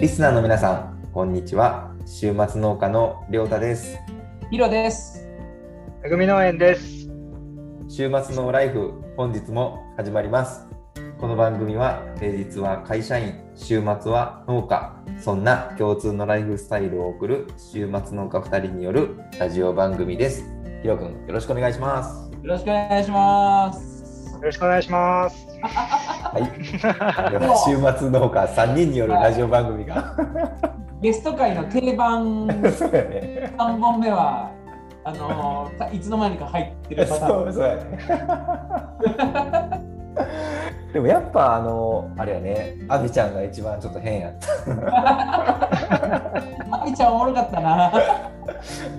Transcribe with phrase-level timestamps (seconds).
[0.00, 1.92] リスナーの皆さん、こんにちは。
[2.06, 3.98] 週末農家のりょうたです。
[4.48, 5.26] ヒロです。
[6.04, 7.10] めぐみ農園です。
[7.88, 10.68] 週末のライフ、本日も始まります。
[11.18, 20.44] この番組は、平日は会社員、週末は農家、そんな共通のライフスタイルを送る週末農家2人によるラジオ番組です。
[20.80, 22.30] ひろくん、よろしくお願いします。
[22.30, 24.32] よろしくお願いします。
[24.32, 25.48] よろしくお願いします。
[26.22, 26.42] はい。
[27.92, 30.14] 週末農家3人によるラジオ番組が。
[31.00, 33.52] ゲスト会の定番そうやね。
[33.58, 34.50] 3本目は、
[35.04, 37.52] あのーいつの間にか入ってるパターン。
[37.52, 37.78] そうそう。
[40.92, 44.48] でもやっぱあのあれやね、アビちゃんが一番ちょっと変やった。
[46.82, 47.92] アビちゃんおもろかったな。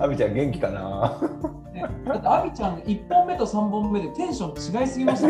[0.00, 1.12] アビちゃん元気かな？
[1.88, 5.26] ねだってアビちゃん1本目と3本目でテンション違いすぎました。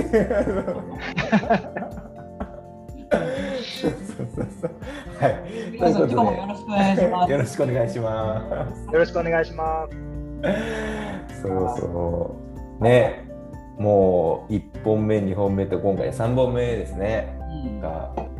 [5.18, 5.70] はい。
[5.72, 7.38] 皆さん今日もよろしくお願いしますよ。
[7.38, 8.92] ろしくお願いします。
[8.92, 11.42] よろしくお願いします。
[11.42, 12.36] そうそ
[12.80, 12.84] う。
[12.84, 13.28] ね、
[13.78, 17.36] もう1本目、2本目と今回3本目ですね。
[17.64, 18.39] うんがいいです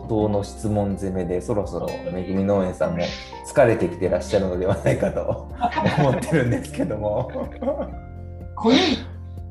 [0.00, 2.98] 怒涛の質問攻めでそろそろめぐみ農園さんも
[3.46, 5.48] 疲れてきてらっしゃるのではないかと
[6.00, 7.30] 思ってるんですけども。
[8.56, 8.80] 濃ゆい。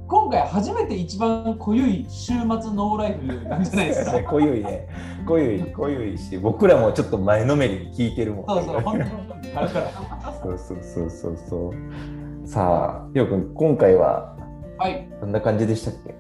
[0.08, 4.20] 今回初めて一番濃ゆい週末ノーライフなんじゃないですか？
[4.30, 4.88] 濃ゆいね。
[5.26, 8.46] 濃ゆい濃ゆいし僕らもちょっと前のめりに聞いてるもん。
[8.46, 8.82] そうそう。
[8.84, 14.36] そうそうそうそうさあひろくん今回は
[14.78, 15.08] はい。
[15.20, 16.14] どんな感じでしたっけ？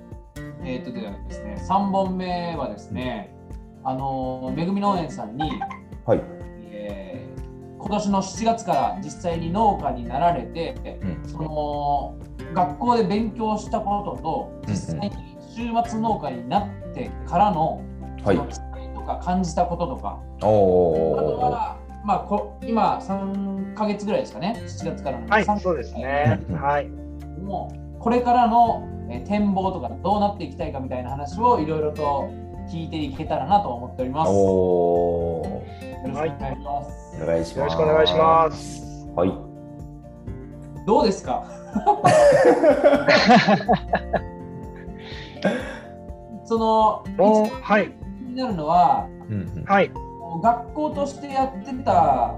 [0.64, 3.35] えっ、とではですね、3本目はですね、
[3.86, 5.52] あのめぐみ農園さんに、
[6.06, 6.22] はい、
[6.72, 7.36] えー
[7.78, 11.30] 今年の7月から実際に農家になられて、うん。
[11.30, 12.18] その
[12.52, 15.12] 学校で勉強したこととうん実際に
[15.56, 17.84] 週末農家になってからの、
[18.24, 18.36] はい。
[18.36, 25.28] その期待とか感じたこととか、おあとおは、まあ、こ今3ヶ月ぐらいですかね、7月からの。
[25.28, 26.42] はい3、そうですね。
[26.60, 26.88] はい。
[26.88, 32.28] もうこれからのえー展望とかどうなっていきたいかみたいな話をいろいろと
[32.70, 34.32] 聞いていけたらなと思っております。
[34.32, 35.62] よおお
[36.06, 37.22] ろしくお願いします。
[37.22, 37.60] お願いします。
[37.60, 39.08] よろしくお願いします。
[39.16, 39.34] はい。
[40.86, 41.44] どうですか？
[46.46, 47.04] その
[47.62, 47.92] はい。
[48.20, 49.08] 気になるのは
[49.66, 49.92] はい。
[50.44, 52.36] 学校としてやってた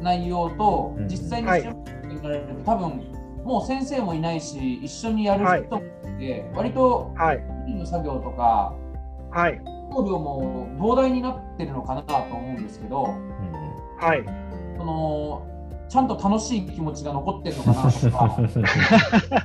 [0.00, 1.72] 内容とうん実際にはいして
[2.06, 3.02] みられると多分
[3.44, 5.82] もう先生もいないし一緒にやる人も
[6.16, 7.40] いて、割とはい。
[7.66, 8.74] の作業とか
[9.34, 9.60] はい
[9.94, 13.02] 送料も膨大になってるのかなと思うんですけど、
[14.00, 14.24] はい。
[14.76, 15.46] その
[15.88, 18.10] ちゃんと楽しい気持ちが残ってるのかなと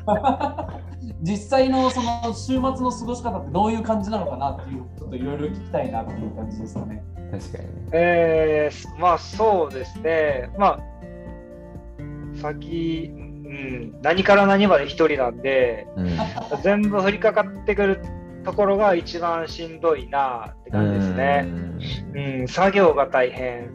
[0.06, 0.80] か、
[1.22, 7.04] 実際のその週末の過ごし方ってどういう感じなのかなっていう、ちょっといろいろ聞きたいなっていう感じですかね。
[7.32, 10.50] 確かにねえー、まあそうですね。
[10.58, 10.80] まあ
[12.42, 16.10] 先、うん、何から何まで一人なんでうん
[16.64, 18.02] 全部降りかかってくる
[18.50, 21.48] ところが一番しんどいなって感じですね。
[22.16, 23.70] うん、作業が大変。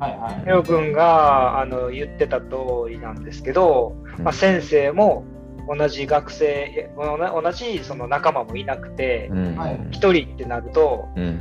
[0.00, 0.44] はいはい。
[0.46, 2.46] ヘオ君があの言ってた通
[2.88, 5.24] りなんですけど、まあ、先生も
[5.72, 9.56] 同じ学生同じその仲間もいなくてうん。
[9.56, 9.80] はい。
[9.92, 11.40] 一人ってなるとうん。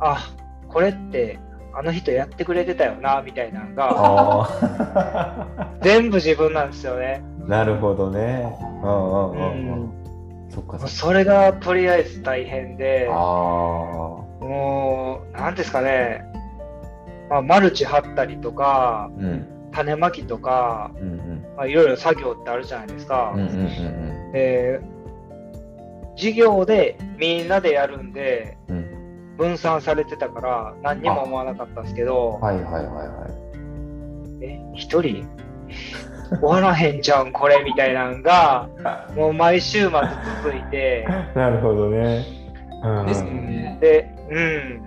[0.00, 0.34] あ
[0.68, 1.38] これって
[1.74, 7.22] あの人やってくれてたよなみたいなのがあ全部自分なんですよね。
[7.40, 8.54] ーなるほどね。
[8.82, 9.95] うんうんうんううんん
[10.56, 16.24] そっかそれがとりあえず大変であもう何ですかね、
[17.28, 19.46] まあ、マルチ張ったりとかーうん。
[19.72, 21.44] 種まきとか、うんうん。
[21.54, 23.32] まあ、いろいろ作業ってあるじゃないですか。
[23.34, 24.80] うんうんうんで
[26.16, 28.56] 授業でみんなでやるんで
[29.36, 33.28] 分散されてたから何にも思わなかったんですけどはいはいはいは
[34.40, 34.44] い。
[34.44, 35.28] え一人？
[36.30, 38.68] 終わらへんじゃんこれみたいなのが
[39.16, 39.90] もう毎週末
[40.42, 42.24] 続いてなるほどね。
[42.82, 43.78] うんですよね。
[43.80, 44.82] でうん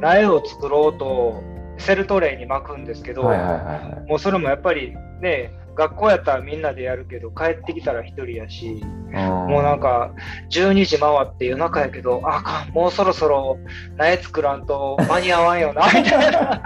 [0.00, 1.42] 苗を作ろうと
[1.78, 4.08] セルトレイに巻くんですけど、はいはいはいはい。
[4.08, 8.82] もうそれもやっぱりね学校やったらみんなでやるけど帰ってきたら一人やし
[9.12, 10.12] もうなんか
[10.50, 13.58] 12時回って夜中やけど、あかん、もうそろそろ
[13.96, 16.62] 苗作らんと間に合わんよな、みたいな。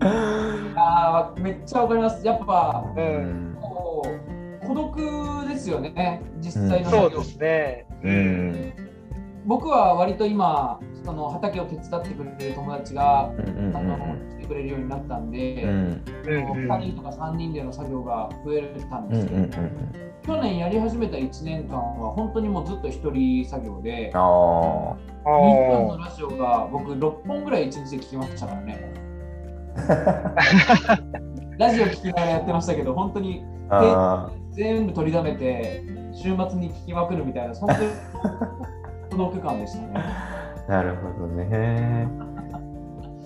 [0.86, 2.26] あーめっちゃわかります。
[2.26, 6.90] やっぱ、う、うんう孤独ですよね、実際の。
[6.90, 7.86] そうですね。
[8.02, 8.72] うん。
[9.46, 16.64] 僕は割と今その畑を手伝ってくれる友達が、うんうんうんあの来てくれるようになったんで、うんうんうん。
[16.64, 20.06] うん2人とか3人での作業が増えたんうんですけど、うんうん。
[20.26, 29.05] 去年やり始めた1年間は本当にもうずっと一人作業であああ2本のーラジオが僕6本ぐらい1日で聞きましたからね
[31.58, 35.82] ラジオ聞きながらやってましたけど本当にあ全部取りだめて
[36.12, 37.90] 週末に聞きまくるみたいな本当に
[39.10, 40.04] 孤独感でしたね。
[40.66, 42.08] ー なるほどね。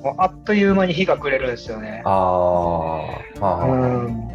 [0.02, 2.02] もうあっという間に日が暮れるんですよね。
[2.04, 3.04] あ
[3.40, 4.28] あうん。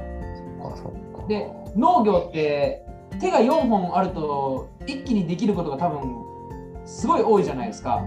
[0.61, 1.27] そっかそっか。
[1.27, 2.85] で農業って
[3.19, 6.01] 手が4本あると一気にできることが多分
[6.85, 8.03] すごい多いじゃないですか。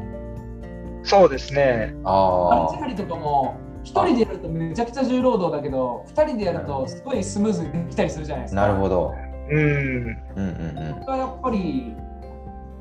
[1.03, 1.95] そうですね。
[2.05, 3.57] あマルチハリとかも
[3.93, 8.65] 1人でやるとめちゃくちゃ重労働だけど2人でやるとすごいスムーズにできたりするじゃないですか。
[8.65, 9.15] あなるほど
[9.51, 9.59] うん。
[9.59, 11.95] うんうんこれはやっぱり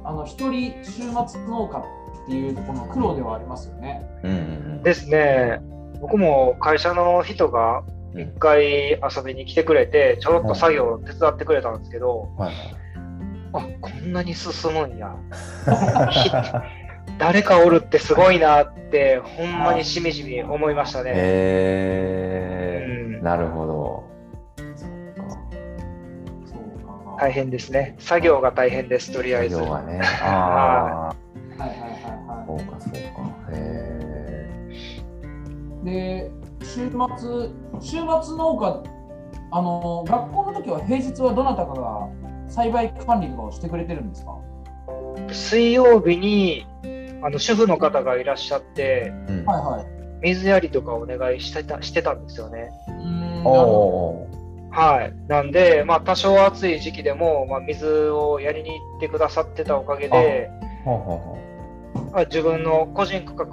[0.04, 0.92] あの一人週
[1.27, 1.83] 末農家っ
[2.27, 4.06] ていうところの苦労ではありますよね。
[4.24, 4.42] うんうんう
[4.80, 5.62] んですね。
[6.01, 7.83] 僕も会社の人が
[8.13, 12.54] うん一回遊びに来てくれて、ちょろっと作業を手伝ってくれたんですけど、はい
[13.54, 15.15] あこんなに進むんや。
[17.18, 21.12] ひ誰かおるってすごいなって、ほんまにしみじみ思いましたね。
[21.12, 21.19] うんへ
[23.19, 24.04] えなるほど。
[27.19, 27.96] 大変ですね。
[28.00, 29.56] 作業が大変です、とりあえず。
[29.56, 31.16] 作業はね あは
[31.58, 31.80] いはいはい
[32.28, 33.00] はあそうかそうか
[33.52, 34.69] へ
[35.81, 35.86] い。
[35.86, 36.31] で
[36.62, 37.50] 週末
[37.80, 38.84] 週末農家
[39.50, 42.08] あの学校の時は平日はどなたかが
[42.48, 44.38] 栽培管理とかをしてくれてるんですか？
[45.31, 46.68] 水曜日に
[47.22, 49.86] あの主婦の方がいらっしゃって、えうんはいはい。
[50.22, 52.69] 水やりとかお願いしてたしてたんですよね。
[54.72, 55.14] はい。
[55.28, 60.50] なんで、まあ、多少暑い時期でも、まあ、水をやりに行ってくださってたおかげで、
[60.84, 61.38] ほうほうほ
[62.12, 63.46] まあ自分の個人区画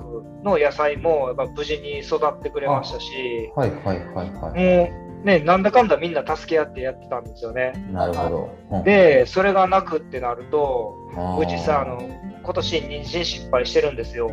[0.42, 7.72] の野菜もやっぱ無事に育ってくれましたし、うはいはいはいはいもうね、なんだかんだみんな助け合ってやってたんですよね。
[7.90, 10.94] なるほどうんで、それがなくってなると、
[11.40, 11.98] うちさ、あの、
[12.44, 14.30] 今年人参失敗してるんですよ。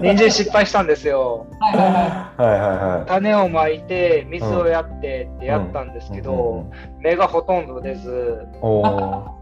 [0.00, 1.46] 人参 失敗したんですよ。
[1.72, 6.66] いはいははいはいはい種をまいて、水をやってってやったんですけうんうんど、
[7.00, 9.38] 芽がほとんど出ず、も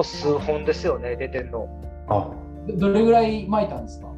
[0.00, 1.68] う数本ですよね、出てんの。
[2.08, 2.28] あ
[2.68, 2.72] い。
[2.72, 4.08] どどれぐらい巻いたんですか？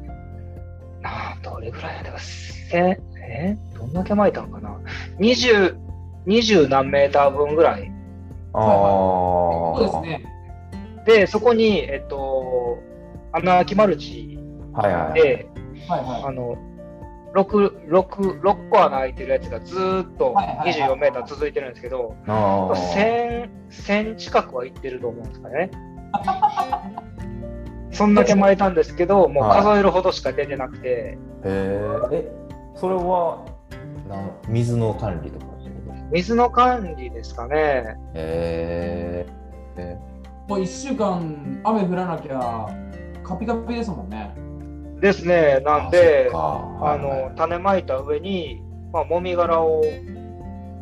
[1.03, 2.01] あーどれぐらいや？
[2.01, 3.57] ったか、せえ？
[3.77, 4.75] どんだけ巻いたんかな
[5.19, 5.75] ?20、
[6.27, 7.91] 20何メーター分ぐらい。
[8.53, 10.23] あそうですーね。
[11.09, 12.77] で、そこに、えっと、
[13.31, 14.37] 穴あきマルチ
[14.73, 15.21] はいはい。
[15.21, 15.49] で、
[15.87, 16.23] はいはい。
[16.25, 16.55] あの、
[17.33, 20.73] 6、6、6個穴開いてるやつがずーっとはいはいはい。
[20.73, 23.49] 24メーター続いてるんですけど、あー。
[23.49, 25.71] 1000、1000近くはいってると思うんですかね。
[27.91, 32.09] そんだけ巻いたんですけど、もう数えるほどしか出てなくて、へー。
[32.13, 32.31] え
[32.75, 33.45] それは
[34.07, 35.45] なん水の管理とか
[36.11, 37.97] 水の管理ですかね。
[38.13, 39.39] へー。
[39.77, 40.08] え
[40.49, 42.67] もう一週間雨降らなきゃ
[43.23, 44.33] カピカピですもんね。
[44.99, 45.61] ですね。
[45.63, 48.59] なんあで、あの、種まいた上に、
[48.91, 49.83] まあ、もみ殻を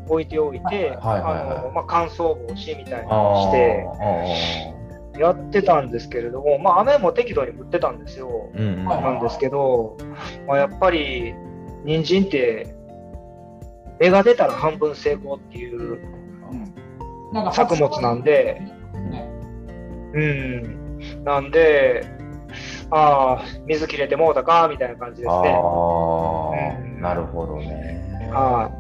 [0.07, 4.73] 置いておいて、あの、まあ、乾燥防止みたいなあのをして、
[5.17, 8.49] あやってたんですけれども、まあ、雨も適度に降ってたんですよ。
[8.55, 9.97] ーうんうんはいなんですけど、
[10.47, 11.35] まあ、やっぱり、
[11.83, 12.73] 人参って、
[13.99, 15.99] 芽が出たら半分成功っていう
[17.51, 18.76] 作物なんで、ね。
[20.18, 21.24] うん。
[21.24, 22.04] なんで、
[22.90, 25.50] ああ、水切れてもうたか、みたいな感じですあね。
[25.54, 25.59] あ、
[26.83, 28.30] うんなるほどね。
[28.31, 28.71] は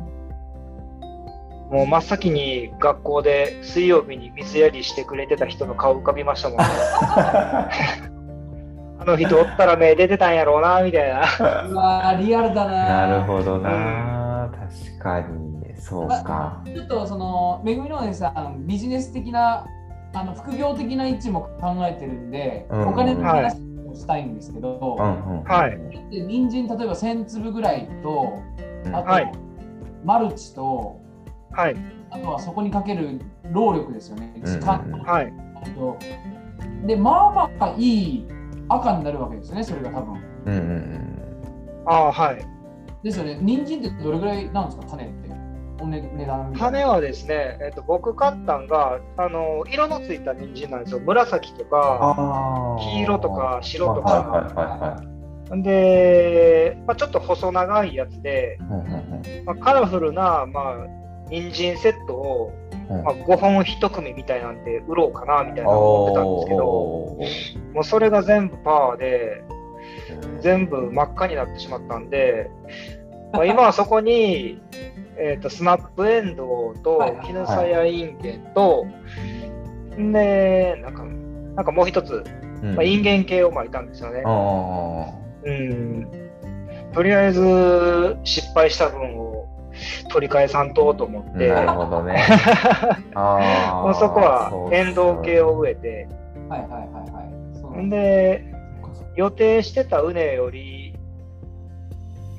[1.71, 1.73] い。
[1.73, 6.63] もう真っ先に学校で水曜日に水やりしてくれてた人の顔浮かびましたもんね。
[8.99, 11.21] あの人おったら目出てたんやろうな、みたいな。
[11.69, 13.07] うわーリアルだな。
[13.07, 16.61] なるほどな、確かに、そうか。
[16.65, 19.65] ちょっとそのめぐみのお姉さんビジネス的な
[20.19, 23.55] あの副業的な位置も考えてるんで、うんお金の話
[23.87, 26.15] をしたいんですけど、はい。
[26.15, 28.39] で人参例えば1000粒ぐらいと
[28.85, 29.31] うんあと、はい
[30.03, 31.01] マルチと
[31.51, 31.75] はい。
[32.09, 33.19] あとはそこにかける
[33.51, 35.33] 労力ですよね時間うんうんうんはい。
[35.75, 35.97] と、
[36.85, 38.27] でまあまあいい
[38.69, 41.83] 赤になるわけですよねそれが多分うんうんうん。
[41.85, 42.45] ああ、はい。
[43.03, 45.26] ですよね人参ってどれぐらいなんですか種ってお、
[45.85, 50.99] ね、値段みたいな種はですね、えっと、僕買ったんが、あの、色のついた人参なんですよ。
[50.99, 52.77] 紫とか。
[52.79, 55.01] 黄色とか白とかはいはいは
[55.51, 55.63] いはい。
[55.63, 58.57] で、まあ、ちょっと細長いやつで、
[59.45, 60.75] まあ、カラフルな、まあ、
[61.29, 62.53] 人参セットを
[62.89, 69.57] うんまあ、5本1組みたいなんで売ろうかなみたいな思ってたんですけど、もうそれが全部パワーで、うん
[70.41, 74.61] 全部真っ赤になってしまったんで、まあ、今はそこに、
[75.17, 77.27] えー、とスナップエンドウとはいはい。
[77.27, 78.85] キヌサヤインゲンと、
[79.97, 81.03] でなんか
[81.55, 82.23] なんかもう一つ、
[82.63, 82.75] うん。
[82.75, 84.23] まあ、インゲン系を巻いたんですよね。
[84.25, 85.11] あ
[85.43, 86.07] うん。
[86.93, 89.47] とりあえず失敗した分を
[90.09, 92.25] 取り返さんとと思って、ーなるほどね。
[93.15, 96.07] あもうそこはエンドウ系を植えて、
[96.49, 97.89] はいはいはいはい。
[97.89, 98.45] で、
[99.15, 100.86] 予定してた畝より、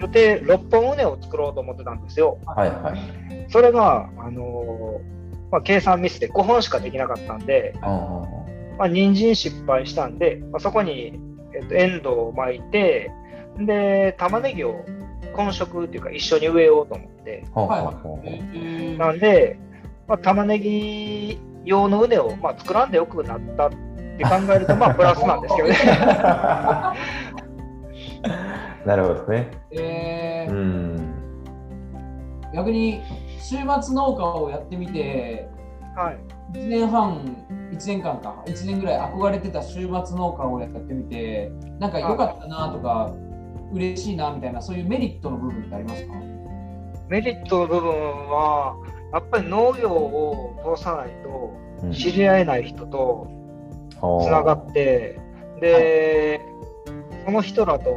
[0.01, 2.39] 予定6本畝を作ろうと思ってたんですよ。
[2.47, 3.47] はいはい。
[3.51, 5.19] それが、あのー
[5.51, 7.75] まあ、計算ミスで5本しかできなかったんで、
[8.79, 11.19] まあ、人参失敗したんで、まあ、そこに、
[11.55, 13.11] えっと、エンドウを巻いて、
[13.59, 14.85] で、玉ねぎを
[15.35, 17.93] 混植っていうか一緒に植えようと思って、は
[18.95, 19.59] いなんで、
[20.07, 25.77] まあ、玉ねぎ用の畝を、まあ、作らんでよくなったって考えると、まあ、プラスなんですけどね。
[28.89, 29.51] なるほどね。
[29.71, 31.15] えーうん。
[32.55, 33.03] 逆に
[33.39, 35.47] 週末農家をやってみて
[35.95, 36.19] はい。
[36.57, 37.37] 1年半
[37.71, 43.13] 1年間か1年ぐらい憧れてた週末農家をやってみてなんか良かったなとか
[43.75, 46.15] 嬉しいなみたいなそういうメリットの部分ってありますか？
[47.11, 48.77] メリットの部分は、
[49.13, 51.51] やっぱり農業を通さないと、
[51.83, 53.29] うん知り合えない人と
[54.23, 55.19] つながって、
[55.61, 56.41] で、
[57.25, 57.91] その人らと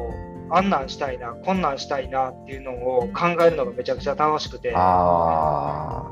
[0.54, 6.12] あんなんしたいな、こんなんしたいなっていうのを考えるのがめちゃくちゃ楽しくて、あ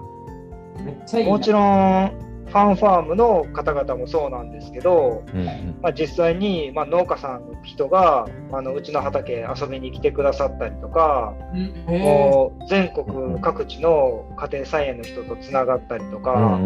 [0.83, 1.31] めっちゃいいな。
[1.31, 5.31] もちろん、ファンファームの方々もそうなんですけど、あ。
[5.33, 5.77] うんうん。
[5.81, 11.99] まあ、実際に、まあ、農家さんの人があのうちの畑遊びに来てくださったりとか、うん。
[11.99, 16.57] もう全国各地の家庭菜園の人とつながったりとか、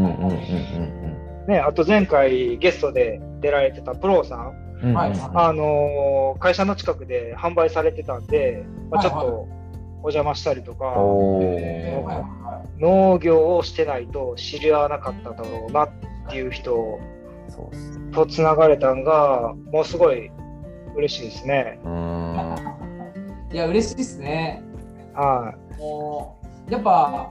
[1.47, 5.13] ね、あと前回ゲストで出られてたプロさんはい。
[5.33, 9.47] あのー会社の近くで販売されてたんで、まあ、ちょっと
[10.01, 10.95] お邪魔したりとか、
[12.79, 15.89] 農業をしてないと知り合わなかっただろうなっ
[16.29, 16.99] ていう人。
[18.13, 20.31] とつながれたんが、もうすごい
[20.95, 21.79] 嬉しいですね。
[23.51, 24.63] いや嬉しいですね。
[25.13, 27.29] はもうやっぱ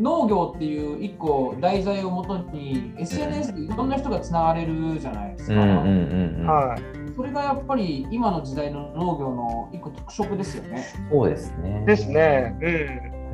[0.00, 6.76] 農業っていう一個題材をもとに SNS でいろんな人がつながれるじゃないですか。
[7.16, 11.84] それがやっぱり今の時代の農業の一個特色ですよねそうですね。
[11.86, 12.08] です。
[12.08, 12.56] ね。
[12.62, 12.86] うん。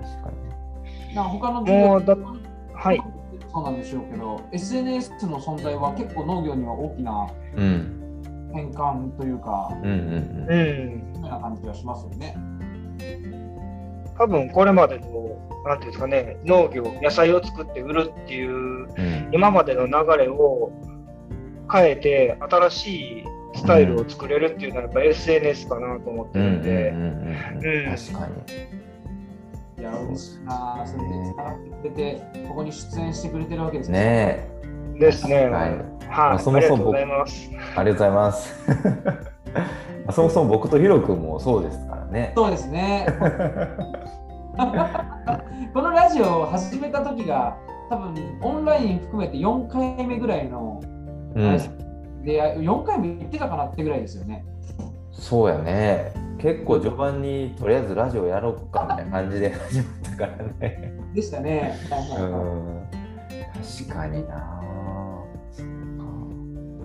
[0.03, 0.33] 確か
[1.15, 2.37] なんか他のもうだ業
[2.75, 3.03] はい。
[3.53, 7.29] そうなんでしょうけど SNS の存在は結構農業には大きな。
[8.55, 11.15] 変換というかうんうんうん。
[11.15, 12.35] そんな感じはしますよね
[14.19, 15.07] 多分これまでの、
[15.65, 18.87] なんていうんですかね、農業、野菜を作って売るっていう、うん。
[18.87, 19.31] うん。
[19.33, 20.73] 今までの流れを
[21.71, 22.87] 変えて、新し
[23.21, 26.95] いスタイルを作れるっていうのは、やっぱ SNS かなと思ってるんで、
[27.97, 28.77] 確かに。
[29.79, 34.49] いや嬉しいなそれでつながってくれてここに出演してくれてるわけですよね
[34.99, 35.35] ですね。
[35.35, 35.45] え。
[35.49, 35.71] はい。
[35.71, 35.85] はい。
[36.09, 37.51] あそもそもありがとうございます。
[37.51, 38.67] ありがとうございます。
[40.13, 42.33] そもそも僕とヒロ君もそうですからね。
[42.37, 43.07] そうですね
[45.75, 47.57] このラジオを始めた時が
[47.91, 50.81] 多分オンライン含めて4回目ぐらいの、
[51.35, 51.59] うん。
[52.25, 54.45] で4回も行ってたかなってぐらいですよね
[55.13, 56.13] そうやね。
[56.39, 60.93] 結構序盤にとりあえずラジオやろうかみたいな感じで始まったからね。
[61.15, 62.87] でしたね、うん。
[63.89, 64.63] 確かにな。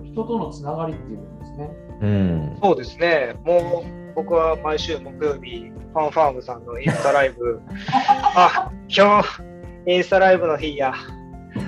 [0.04, 2.58] 人とのつながりっていうことですねうん。
[2.62, 3.34] そうですね。
[3.44, 7.60] もう僕は毎週木曜日、ファンファームさんのインスタライブ、
[8.36, 9.42] あ今日、
[9.86, 10.92] インスタライブの日や、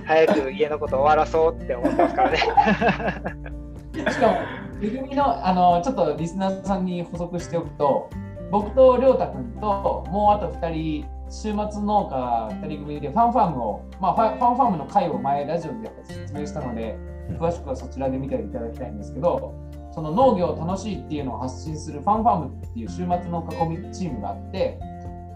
[0.06, 2.38] 早く家のこと終わらそうって思ってますからね。
[2.38, 4.38] しかも、
[4.80, 8.10] めぐみの、あの、ちょっとリスナーさんに補足しておくと、
[8.50, 16.96] 僕とりょうたくんと、もうあと2人、週末農家2人組でファンファームを、まあ、ファンファンファームの回を前、ラジオで説明したので、
[17.40, 19.54] 詳しくはそちらで見ていただきたいんですけど、
[19.94, 24.80] その農業楽しいっていうのを発信するファンファームっていう週末農家コミチームがあって、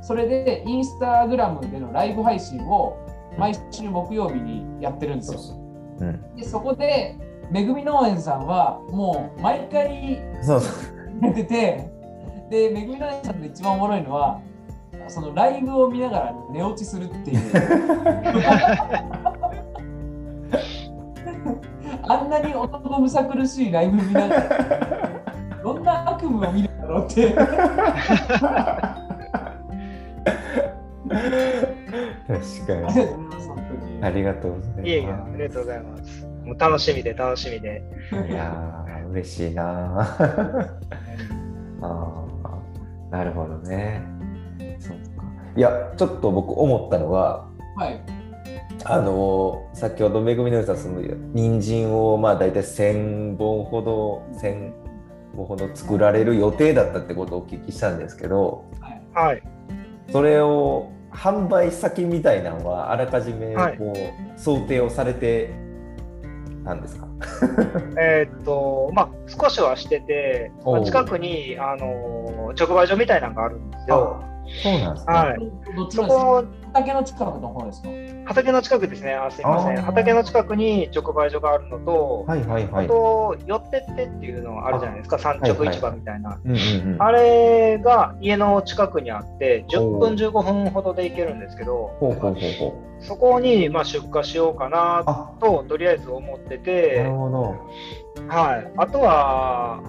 [0.02, 2.96] それでインスタグラムでのライブ配信を
[3.38, 5.40] 毎週木曜日にやってるんですよ。
[6.00, 6.36] うん。
[6.36, 7.16] でそこで、
[7.52, 10.72] めぐみ農園さんはもう毎回そうそ
[11.22, 11.24] う。
[11.24, 11.90] やってて、
[12.50, 14.40] で、めぐみ農園さんで一番おもろいのは、
[15.06, 17.52] そのライブを見ながら寝落ちするっていう。
[22.08, 25.10] あんなに男むさ苦しいライブ見ながら、
[25.62, 27.32] どんな悪夢を見るんだろうって。
[27.32, 27.46] 確
[32.66, 32.86] かに。
[32.90, 33.98] ありがとうございます、本当に。
[34.00, 34.88] えありがとうございます。
[34.88, 36.26] いえいえ、ありがとうございます。
[36.44, 37.82] もう楽しみで楽しみで。
[38.28, 40.68] いやー、嬉しいなー
[41.82, 44.02] あーなるほどね。
[44.78, 45.24] そっか。
[45.56, 47.46] いや、ちょっと僕思ったのが、
[47.76, 48.17] はい。
[48.90, 51.02] あのー先ほどめぐみのりさん、その
[51.34, 54.72] 人参をまあ大体1000本ほど、1000
[55.36, 59.02] 本ほど作られる予定だったってことをお聞きしたんですけど、はい。
[59.14, 59.42] はい。
[60.10, 65.50] それを販売先みたいなのはあらかじめはいこう想定をされて
[66.64, 67.08] たんですか、
[68.00, 74.22] えーっと、まあ、少しはしてて、まあ近くに、あのー直売所みたいなのがあるんですよ。
[74.62, 75.12] そうなんですね。
[75.14, 75.38] はい。
[75.76, 76.24] どちそらですか？
[76.24, 77.88] こ、畑の近くの方ですか？
[78.24, 79.12] 畑の近くですね。
[79.14, 79.82] あ、すいません。
[79.82, 82.86] 畑の近くに直売所があるのと、はいはいはい。
[82.86, 85.18] あと、寄ってってっていうのあるじゃないですか。
[85.18, 86.40] 産直市場みたいな。
[86.42, 93.04] うんうんうん、あれが家の近くにあって、10おう分、15分ほどで行けるんですけど、ほうほうほうほう。
[93.04, 98.26] そこにまあ出荷しようかなあ、と、とりあえず思ってなてる、ほど。
[98.28, 99.82] はい、あとは、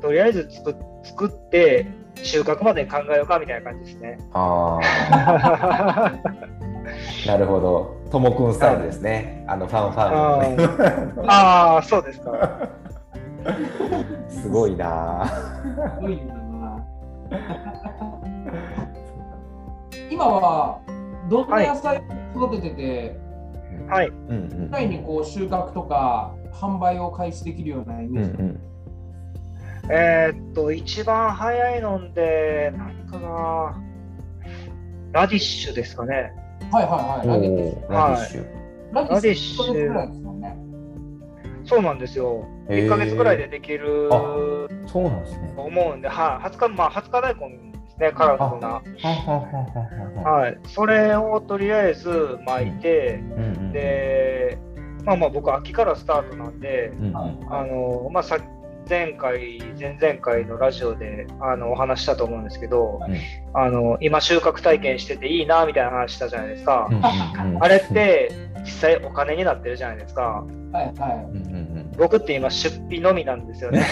[0.00, 0.70] とりあえず作
[1.08, 1.86] 作って、
[2.22, 4.18] 収穫まで考えようかみたいな感じですね。
[4.32, 4.78] あ
[5.12, 6.12] あ、
[7.26, 7.96] なるほど。
[8.10, 9.44] ともくんスタイルですね。
[9.46, 11.30] あのファンファン。
[11.30, 12.68] ああ、そうですか。
[14.28, 15.94] すごいなー。
[15.94, 16.28] すごいな。
[20.10, 20.80] 今は
[21.28, 22.02] どんな野菜
[22.34, 23.18] を育ててて、
[23.88, 24.08] はい。
[24.08, 28.60] うんうん実際にこう収穫とか販売を開始できるようなイうんメージ、うん。
[29.90, 33.82] えーっと、一番早いので、何かな、
[35.12, 36.32] ラディッシュですかね。
[36.70, 37.28] はいはいはい。
[37.28, 38.58] ラディッシュおーラディッシュ。
[38.92, 40.56] ラディッシュラディッシュ1ヶ月ぐらいですもんね。
[41.64, 42.46] そうなんですよ。
[42.68, 44.18] へー1ヶ月ぐらいでできるあ
[44.86, 45.52] そうなんですね。
[45.56, 48.68] と思うんで、はい、20日、まあ、20日大根ですね、カラフルな。
[48.68, 50.38] ははははは。
[50.40, 54.58] はい、それをとりあえず巻いて、うんうん、で、
[55.04, 58.36] まあまあ僕、秋からスタートなんで、うんうん、あのまあ、さ
[58.88, 63.16] 前回、前々回のラジオであのお話ししたと思うんですけど、うん
[63.54, 66.88] あの今、収穫体験してていいなみたいな話したじゃないですか。
[66.90, 67.02] うんうん
[67.54, 68.30] うんあれって
[68.64, 70.22] 実際お金になってるじゃないですか。
[70.22, 73.80] はいはうんうんうん僕って今、出費のみなんですよね。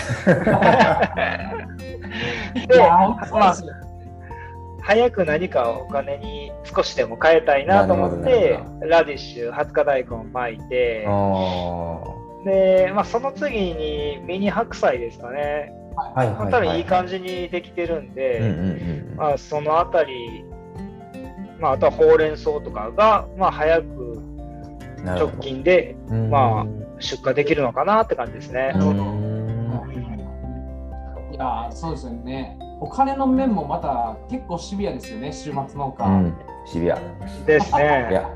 [2.54, 2.62] い。
[2.62, 3.18] いで、ま
[3.50, 3.56] あ。
[4.86, 11.10] 早く何かをお金に少しでも変えたいなと思ってラディッシュ、20日大根を巻いて、あ
[12.47, 15.73] で、まあ、その次にミニ白菜ですかね。
[15.97, 16.39] あ、はいはい、はい。
[16.39, 18.50] まあ多分いい感じにできてるんで、うんうん
[19.11, 19.17] うん。
[19.17, 20.45] まあ、そのあたり、
[21.59, 24.23] まあ、あとはほうれん草とかが、まあ、早く
[25.04, 25.28] 直。
[25.41, 26.67] 近でうんまあ
[26.99, 28.73] 出荷できるのかなって感じですね。
[31.30, 32.59] いや、そうですよね。
[32.80, 36.06] お金の面もまた結構シビアですよね、週末農家。
[36.06, 36.97] うん、シビア。
[36.97, 37.00] い
[37.47, 38.09] ですね。
[38.11, 38.30] や、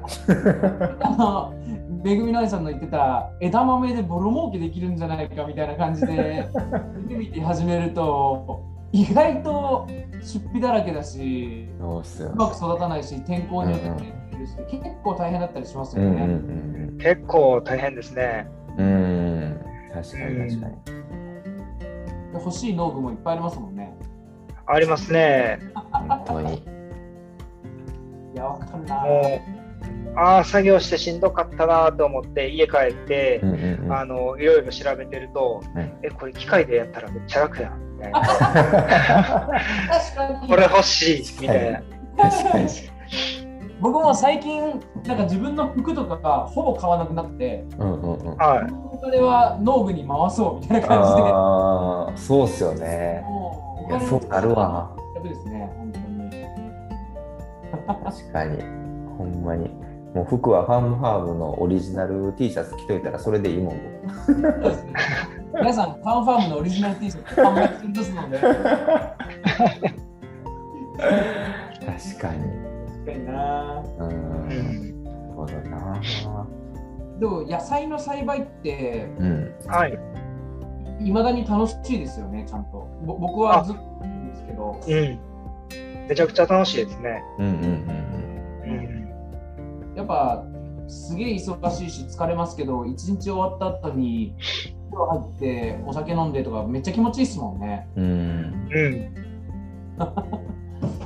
[1.01, 1.55] あの、
[2.02, 6.48] めぐみのりさんの言ってた枝豆でボロ儲けできるんじゃないかみたいな感じで
[6.96, 9.86] 見てみて始めると意外と
[10.22, 12.36] 出費だらけだしそう。
[12.36, 14.14] まく育たないし天候によってもね
[14.70, 17.04] 結構大変だったりしますようんうんね。
[17.04, 18.48] 結構大変ですね。
[18.78, 19.60] うん
[19.92, 20.74] 確かに確かに。
[20.84, 23.94] で欲しい農具もいっぱいありますもんね。
[24.66, 25.58] ありますね。
[25.74, 26.54] 本当に。
[28.34, 29.04] いや、わかるな。
[30.16, 33.92] ああ、作業してしんどかったなと思って、家帰ってう、んうんうん。
[33.92, 37.81] あのいろいろ調べてると、うんえ、これ機械でやったらめっちゃ楽やん。
[37.96, 38.38] みたいな確
[40.16, 41.83] かにこれ欲しいみたいな。
[42.31, 42.68] 確かに。
[43.81, 48.37] 僕も最近なんか自分の服とかがほぼ買わなくなってうんうんうん。
[48.37, 48.73] はい。
[48.92, 53.25] お金は農具に回そうみたいな感じでああ、そうっすよね。
[53.88, 54.94] いや、そうなるわ。
[55.14, 56.11] 楽ですね本当に
[58.05, 58.62] 確かに。
[59.16, 59.70] ほんまに。
[60.14, 63.81] もう服はファームファームのオリジナル T シャツ着といたらそれでいいもん。
[65.55, 68.59] 皆さんファンファームのオリジナル T シャツ販売中ですので確
[72.18, 72.42] かに。
[72.90, 74.05] 確かになう。
[74.05, 76.01] うんんなるほどな。
[77.20, 79.55] でも野菜の栽培ってうん。
[79.66, 79.99] はい。
[81.01, 85.18] いまだに楽しいですよねちゃんとぼ僕はずっと言うんですけどうん。
[86.09, 87.23] めちゃくちゃ楽しいですね。
[87.38, 88.10] うんうんうん。
[90.11, 90.44] ぱ
[90.88, 94.35] すげえ忙しいし疲れますけど一日終わった後に
[94.90, 97.88] 風呂入ってお酒飲んでとかめっちゃ気持ちいいですもんね。
[97.96, 98.05] うん。
[98.05, 98.75] うん。
[98.75, 99.14] うん。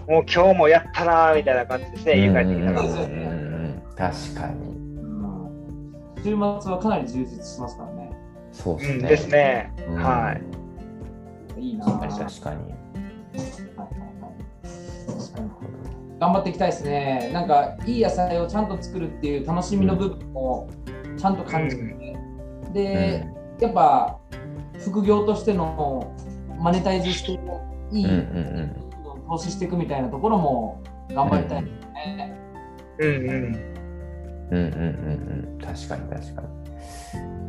[0.09, 2.81] もう今日もやったなーみたいな感じですね、家帰ってきたら。
[2.81, 2.89] うん。
[2.89, 2.97] うん。
[2.97, 3.83] うん。
[3.97, 4.69] 確かに。
[4.69, 6.15] うん。
[6.17, 6.37] 週末
[6.73, 8.11] はかなり充実しますからね。
[8.53, 8.95] そうっすね。
[8.95, 9.03] うん。
[9.03, 9.73] ですね。
[9.89, 9.95] うん。
[9.97, 10.37] は
[11.59, 11.61] い。
[11.61, 11.85] いいな。
[11.85, 12.75] 確かに。
[16.21, 17.31] 頑張っていきたいですね。
[17.33, 20.69] なんかいい野菜をちゃんと作るっていう楽しみの部分を
[21.17, 22.17] ちゃんと感じて、
[22.73, 23.27] で、
[23.61, 24.19] やっぱ
[24.79, 26.15] 副業としての
[26.59, 28.17] マネタイズしていい、うんう
[28.81, 28.81] ん
[29.27, 32.39] 投資していくみたいなところも頑張りたいですね。
[32.99, 33.75] うんうん。
[34.51, 36.49] うんうんうんうん確かに確かに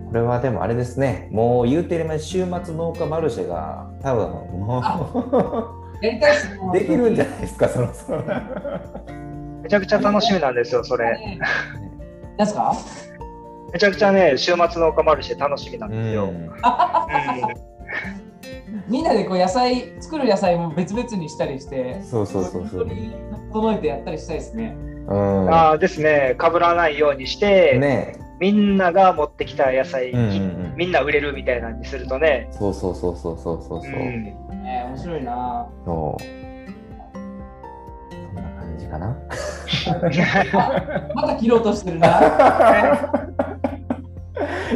[0.07, 4.29] これはでもあれですねもう言うてる前週末農家マルシェが多分
[4.61, 8.23] もやりたいですできるんじゃないですかそろそろ。
[9.63, 11.39] めちゃくちゃ楽しみなんですよ、それ。
[12.37, 12.73] 何ですか？
[13.73, 16.31] めちゃくちゃね、週末の岡マルシェ楽しみなんですよ。
[18.87, 22.89] みんなでこう野菜作る野菜も別々にしたりしてそうそうそうそう。
[23.51, 24.75] 整えてやったりしたいですね。
[25.07, 25.49] うん。
[25.49, 28.17] ああですね、かぶらないようにして、ね。
[28.39, 30.29] みんなが持ってきた野菜、うんうんう
[30.73, 30.75] ん。
[30.75, 35.67] みんな売れるみたいなのにするとね、そうそうそうそうそうそうそう、うんね面白いな。
[35.85, 36.23] そう。
[36.23, 36.27] そ
[37.19, 39.15] んな感じかな。
[41.15, 42.19] また切ろうとしてるな。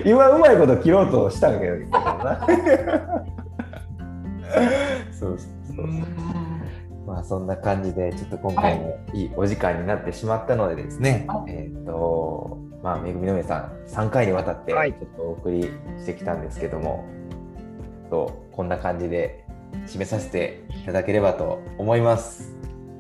[0.06, 2.48] 今うまいこと切ろうとしたんだけどな。
[5.12, 5.40] そうそう
[5.76, 5.88] そうう。
[5.88, 6.06] ん。
[7.06, 15.64] まあそんな感じでちょっと今回もいいお時間になってしまったのでですね、はえっ、とまあめぐみの上さん3回にわたってちょはいっとお送り
[15.98, 17.04] してきたんですけども、
[18.12, 19.44] とこんな感じで
[19.86, 22.56] 締めさせていただければと思います。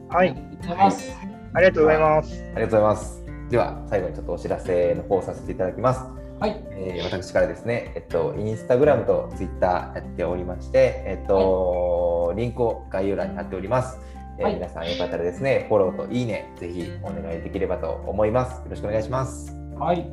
[0.10, 1.13] はい、ありがとうございます。
[1.53, 2.43] ありがとうございます。
[2.43, 3.23] ありがとうございます。
[3.49, 6.19] では最後にちょっとお知らせの方させていただきます。
[6.39, 6.63] はい。
[6.71, 13.99] えー私からですね、えっと、インスタグラムとツイッターやっておりまして、えっと、リンクを概要欄に貼っております。
[14.38, 18.60] えーはい皆さんよかったらですね、フォローといいね、ぜひお願いできればと思います。
[18.60, 19.53] よろしくお願いします。
[19.77, 20.10] はい。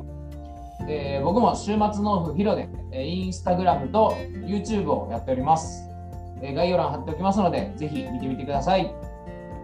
[0.89, 4.13] えー僕も週末農夫ヒロで、えーインスタグラムと
[4.45, 5.86] YouTube をやっております。
[6.41, 8.93] えー概要欄貼っておきますので、ぜひ見てみてください。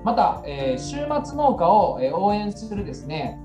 [0.04, 3.40] また、えー週末農家を、えー応援するですね、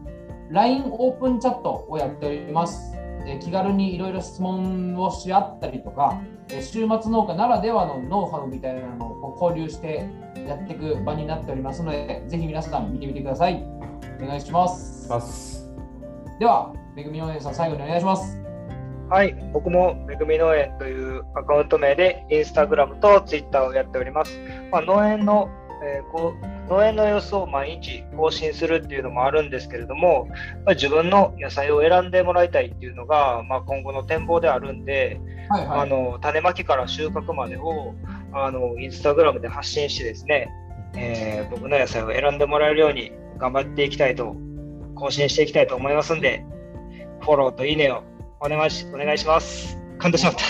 [0.50, 2.94] LINE オープンチャットをやっております。
[3.26, 10.08] えー気軽にいろいろ質問をし合ったりとか、えー週末農家ならではのノウハウみたいなのを交流して
[10.46, 13.62] やっていく場になっておりますので、ぜひ皆さん見てみてください。
[14.22, 15.08] お願いします。
[15.10, 15.70] ます。
[16.38, 18.47] では、めぐみお姉さん、最後にお願いします。
[19.10, 24.38] はい、僕もめぐみ農園というアカウント名でインスタグラムとツイッターをやっております。
[24.70, 25.48] まあ、農園の、
[25.82, 30.28] えーこう農園の様子を毎日更新するっていうのもあるんですけれども、
[30.66, 35.18] まあ、自分の野菜を選んでもらいたいっていうのが、まあ、今後の展望であるんで、
[35.48, 35.80] はいはい。
[35.80, 37.94] あの種まきから収穫までを
[38.34, 40.50] あのインスタグラムで発信してですね、
[40.94, 44.36] えー僕の野菜を選んでもらえるように頑張っていきたいと
[44.94, 46.44] 更新していきたいと思いますんで
[47.20, 48.02] フォローといいねを
[48.40, 49.76] お願いしお願いします。
[49.98, 50.42] 噛んでしまった。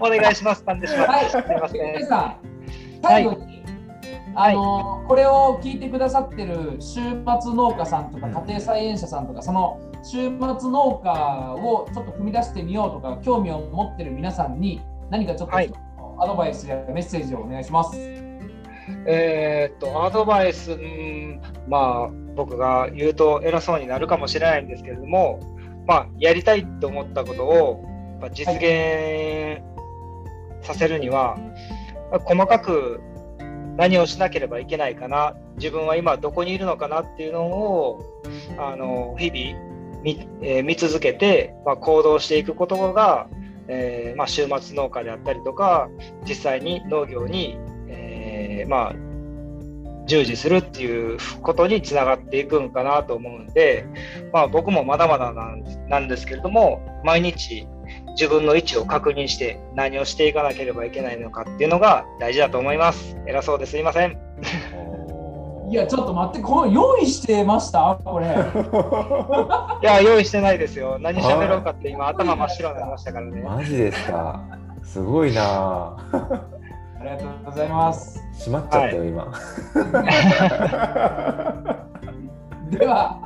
[0.00, 0.64] お願いします。
[0.64, 1.30] 噛んでしまった、 はい。
[1.30, 2.06] すみません。
[2.06, 2.36] さん、
[3.02, 3.62] 最後に、
[4.34, 10.38] あのこれを聞いてくださってる週末農家さんとか家庭菜園者さんとか、その週末
[10.70, 15.70] 農家をちょっと踏み出してみようとか、興味を持ってる皆さんに何かちょっとはい。
[16.18, 17.98] アドバイスやメッセージをお願いします。
[19.06, 25.40] えーっとアドバイス、うんまあ僕が言うと偉そうになるかもしれないんですけれども、
[25.86, 27.84] まあ、やりたいと思ったことを
[28.32, 29.60] 実現
[30.62, 31.36] させるには、
[32.10, 33.00] まあ細かく
[33.76, 38.22] 何をしなければいけないかな自分は今どこにいるのかなっていうのを
[38.56, 43.28] あの日々見,、えー見続けて、まあ、行動していくことが、
[43.68, 45.90] えーまあ、週末農家であったりとか
[46.26, 48.94] 実際に農業に、えーまあ、
[50.10, 53.86] 従事するっていうことにつながっていくんかなと思うんで、
[54.32, 57.66] まあ、僕もまだまだなんなんですけれども毎日
[58.18, 63.16] 自分の位置を確認して何をしていかなければいけないのかっていうのが大事だと思います。
[63.26, 64.18] 偉そうですいません。
[65.70, 67.96] いや、ちょっと待って、この用意してました？
[68.04, 68.26] これ。
[69.82, 70.98] いや、用意してないですよ。
[71.00, 73.40] 何喋ろうかって今頭真っ白になりましたからね。
[73.42, 74.40] マジですか？
[74.82, 75.96] すごいな
[77.00, 78.22] ありがとうございます。
[78.38, 79.24] 閉まっちゃったよ、今。
[82.70, 83.18] では、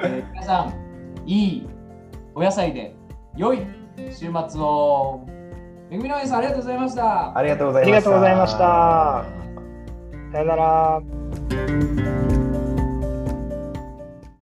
[0.00, 0.74] えー皆さん、
[1.24, 1.68] いい
[2.34, 2.94] お野菜で
[3.36, 3.64] 良い
[4.10, 5.20] 週末を。
[5.90, 7.38] めぐみのありがとうございました。
[7.38, 8.10] ありがとうございました。
[8.10, 9.24] ありがとうございました。
[10.32, 12.17] さよなら。